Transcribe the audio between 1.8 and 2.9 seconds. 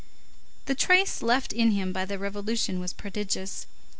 by the Revolution